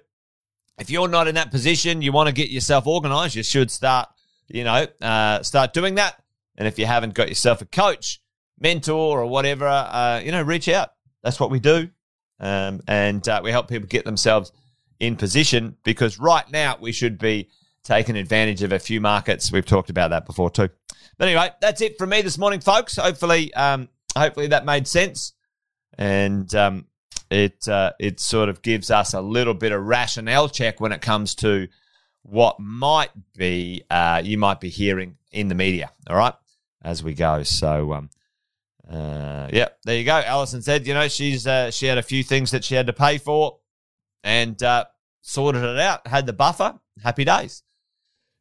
if 0.79 0.89
you're 0.89 1.07
not 1.07 1.27
in 1.27 1.35
that 1.35 1.51
position, 1.51 2.01
you 2.01 2.11
want 2.11 2.27
to 2.27 2.33
get 2.33 2.49
yourself 2.49 2.87
organized, 2.87 3.35
you 3.35 3.43
should 3.43 3.71
start, 3.71 4.09
you 4.47 4.63
know, 4.63 4.87
uh, 5.01 5.43
start 5.43 5.73
doing 5.73 5.95
that. 5.95 6.21
And 6.57 6.67
if 6.67 6.77
you 6.77 6.85
haven't 6.85 7.13
got 7.13 7.29
yourself 7.29 7.61
a 7.61 7.65
coach, 7.65 8.21
mentor, 8.59 9.21
or 9.21 9.27
whatever, 9.27 9.67
uh, 9.67 10.21
you 10.23 10.31
know, 10.31 10.41
reach 10.41 10.67
out. 10.67 10.89
That's 11.23 11.39
what 11.39 11.51
we 11.51 11.59
do. 11.59 11.89
Um, 12.39 12.81
and 12.87 13.27
uh, 13.27 13.41
we 13.43 13.51
help 13.51 13.69
people 13.69 13.87
get 13.87 14.05
themselves 14.05 14.51
in 14.99 15.15
position 15.15 15.77
because 15.83 16.19
right 16.19 16.49
now 16.51 16.77
we 16.79 16.91
should 16.91 17.17
be 17.17 17.49
taking 17.83 18.15
advantage 18.15 18.63
of 18.63 18.71
a 18.71 18.79
few 18.79 19.01
markets. 19.01 19.51
We've 19.51 19.65
talked 19.65 19.89
about 19.89 20.09
that 20.09 20.25
before 20.25 20.49
too. 20.49 20.69
But 21.17 21.27
anyway, 21.27 21.51
that's 21.61 21.81
it 21.81 21.97
from 21.97 22.09
me 22.09 22.21
this 22.21 22.37
morning, 22.37 22.59
folks. 22.59 22.97
Hopefully, 22.97 23.53
um, 23.53 23.89
hopefully 24.17 24.47
that 24.47 24.65
made 24.65 24.87
sense, 24.87 25.33
and 25.97 26.53
um, 26.55 26.87
it 27.29 27.67
uh, 27.67 27.91
it 27.99 28.19
sort 28.19 28.49
of 28.49 28.61
gives 28.61 28.89
us 28.89 29.13
a 29.13 29.21
little 29.21 29.53
bit 29.53 29.71
of 29.71 29.83
rationale 29.83 30.49
check 30.49 30.79
when 30.79 30.91
it 30.91 31.01
comes 31.01 31.35
to 31.35 31.67
what 32.23 32.59
might 32.59 33.11
be 33.35 33.83
uh, 33.89 34.21
you 34.23 34.37
might 34.37 34.59
be 34.59 34.69
hearing 34.69 35.17
in 35.31 35.49
the 35.49 35.55
media. 35.55 35.91
All 36.09 36.15
right, 36.15 36.33
as 36.83 37.03
we 37.03 37.13
go. 37.13 37.43
So 37.43 37.93
um, 37.93 38.09
uh, 38.89 39.49
yeah, 39.53 39.69
there 39.85 39.97
you 39.97 40.05
go. 40.05 40.21
Allison 40.25 40.61
said, 40.61 40.87
you 40.87 40.93
know, 40.93 41.07
she's 41.07 41.45
uh, 41.45 41.69
she 41.69 41.85
had 41.85 41.97
a 41.97 42.03
few 42.03 42.23
things 42.23 42.51
that 42.51 42.63
she 42.63 42.75
had 42.75 42.87
to 42.87 42.93
pay 42.93 43.17
for, 43.17 43.59
and 44.23 44.61
uh, 44.63 44.85
sorted 45.21 45.63
it 45.63 45.79
out. 45.79 46.07
Had 46.07 46.25
the 46.25 46.33
buffer. 46.33 46.79
Happy 47.03 47.25
days. 47.25 47.63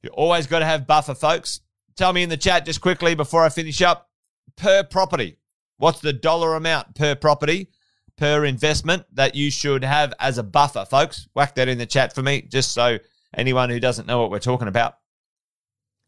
You 0.03 0.11
always 0.11 0.47
got 0.47 0.61
to 0.61 0.65
have 0.65 0.87
buffer, 0.87 1.15
folks. 1.15 1.61
Tell 1.97 2.13
me 2.13 2.23
in 2.23 2.29
the 2.29 2.37
chat 2.37 2.65
just 2.65 2.81
quickly 2.81 3.15
before 3.15 3.45
I 3.45 3.49
finish 3.49 3.83
up. 3.83 4.09
Per 4.57 4.83
property, 4.85 5.39
what's 5.79 6.01
the 6.01 6.13
dollar 6.13 6.55
amount 6.55 6.95
per 6.95 7.15
property 7.15 7.71
per 8.17 8.45
investment 8.45 9.05
that 9.13 9.35
you 9.35 9.51
should 9.51 9.83
have 9.83 10.13
as 10.21 10.37
a 10.37 10.43
buffer, 10.43 10.85
folks? 10.85 11.29
Whack 11.35 11.55
that 11.55 11.69
in 11.69 11.79
the 11.79 11.87
chat 11.87 12.15
for 12.15 12.23
me, 12.23 12.43
just 12.43 12.73
so 12.73 12.99
anyone 13.35 13.71
who 13.71 13.81
doesn't 13.81 14.07
know 14.07 14.21
what 14.21 14.31
we're 14.31 14.41
talking 14.41 14.69
about 14.69 14.99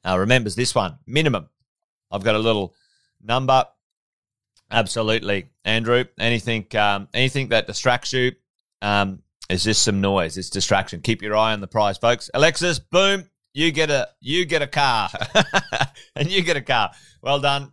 uh, 0.07 0.19
remembers 0.19 0.57
this 0.57 0.75
one 0.75 0.99
minimum. 1.07 1.49
I've 2.11 2.25
got 2.25 2.35
a 2.35 2.39
little 2.39 2.75
number 3.23 3.65
Absolutely, 4.71 5.51
Andrew. 5.65 6.05
Anything, 6.19 6.67
um, 6.77 7.09
anything 7.15 7.49
that 7.49 7.67
distracts 7.67 8.13
you 8.13 8.33
um, 8.83 9.23
is 9.49 9.65
just 9.65 9.83
some 9.83 10.01
noise. 10.01 10.37
It's 10.37 10.51
distraction. 10.51 11.01
Keep 11.01 11.23
your 11.23 11.37
eye 11.37 11.53
on 11.53 11.61
the 11.61 11.69
prize, 11.69 11.99
folks. 11.99 12.31
Alexis, 12.35 12.79
boom! 12.79 13.29
You 13.55 13.71
get 13.73 13.91
a 13.91 14.09
you 14.21 14.45
get 14.45 14.61
a 14.61 14.67
car, 14.67 15.09
and 16.17 16.31
you 16.31 16.43
get 16.43 16.57
a 16.57 16.61
car. 16.61 16.91
Well 17.23 17.41
done. 17.41 17.73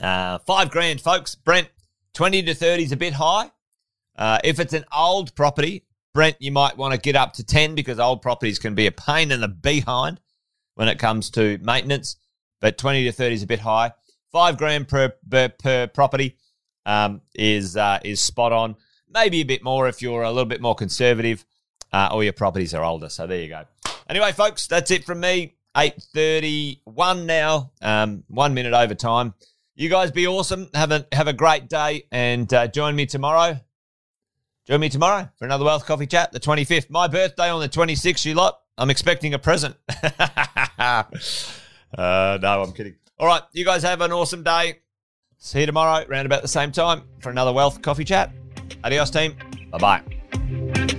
Uh, 0.00 0.38
five 0.38 0.70
grand, 0.70 1.00
folks. 1.00 1.34
Brent, 1.34 1.68
twenty 2.12 2.42
to 2.42 2.54
thirty 2.54 2.82
is 2.82 2.92
a 2.92 2.96
bit 2.96 3.14
high. 3.14 3.50
Uh, 4.16 4.38
if 4.44 4.60
it's 4.60 4.72
an 4.72 4.84
old 4.94 5.34
property, 5.34 5.86
Brent, 6.12 6.36
you 6.40 6.50
might 6.50 6.76
want 6.76 6.92
to 6.92 7.00
get 7.00 7.16
up 7.16 7.32
to 7.34 7.44
ten 7.44 7.74
because 7.74 7.98
old 7.98 8.20
properties 8.20 8.58
can 8.58 8.74
be 8.74 8.86
a 8.86 8.92
pain 8.92 9.30
in 9.30 9.40
the 9.40 9.48
behind 9.48 10.20
when 10.74 10.88
it 10.88 10.98
comes 10.98 11.30
to 11.30 11.58
maintenance. 11.62 12.16
But 12.60 12.76
twenty 12.76 13.04
to 13.04 13.12
thirty 13.12 13.36
is 13.36 13.42
a 13.42 13.46
bit 13.46 13.60
high 13.60 13.92
five 14.36 14.58
grand 14.58 14.86
per 14.86 15.12
per, 15.30 15.48
per 15.48 15.86
property 15.86 16.36
um, 16.84 17.22
is 17.34 17.76
uh, 17.76 17.98
is 18.04 18.22
spot 18.22 18.52
on. 18.52 18.76
Maybe 19.08 19.40
a 19.40 19.44
bit 19.44 19.64
more 19.64 19.88
if 19.88 20.02
you're 20.02 20.22
a 20.22 20.30
little 20.30 20.44
bit 20.44 20.60
more 20.60 20.74
conservative, 20.74 21.44
uh, 21.92 22.10
or 22.12 22.22
your 22.22 22.34
properties 22.34 22.74
are 22.74 22.84
older. 22.84 23.08
So 23.08 23.26
there 23.26 23.40
you 23.40 23.48
go. 23.48 23.64
Anyway, 24.08 24.32
folks, 24.32 24.66
that's 24.66 24.90
it 24.90 25.04
from 25.04 25.20
me. 25.20 25.54
Eight 25.76 26.02
thirty-one 26.14 27.26
now. 27.26 27.72
Um, 27.82 28.24
one 28.28 28.54
minute 28.54 28.72
over 28.72 28.94
time. 28.94 29.34
You 29.74 29.90
guys 29.90 30.10
be 30.10 30.26
awesome. 30.26 30.70
Have 30.72 30.90
a 30.90 31.06
have 31.12 31.28
a 31.28 31.34
great 31.34 31.68
day, 31.68 32.06
and 32.10 32.52
uh, 32.54 32.66
join 32.66 32.96
me 32.96 33.04
tomorrow. 33.04 33.60
Join 34.66 34.80
me 34.80 34.88
tomorrow 34.88 35.28
for 35.38 35.44
another 35.44 35.64
Wealth 35.64 35.86
Coffee 35.86 36.06
Chat, 36.06 36.32
the 36.32 36.40
25th. 36.40 36.90
My 36.90 37.06
birthday 37.06 37.50
on 37.50 37.60
the 37.60 37.68
26th, 37.68 38.24
you 38.24 38.34
lot. 38.34 38.60
I'm 38.76 38.90
expecting 38.90 39.32
a 39.32 39.38
present. 39.38 39.76
uh, 40.78 41.04
no, 41.96 42.62
I'm 42.62 42.72
kidding. 42.72 42.96
All 43.18 43.28
right, 43.28 43.42
you 43.52 43.64
guys 43.64 43.84
have 43.84 44.00
an 44.00 44.10
awesome 44.12 44.42
day. 44.42 44.80
See 45.38 45.60
you 45.60 45.66
tomorrow, 45.66 46.04
around 46.08 46.26
about 46.26 46.42
the 46.42 46.48
same 46.48 46.72
time, 46.72 47.02
for 47.20 47.30
another 47.30 47.52
Wealth 47.52 47.80
Coffee 47.80 48.04
Chat. 48.04 48.32
Adios, 48.82 49.10
team. 49.10 49.36
Bye 49.70 49.78
bye. 49.78 50.95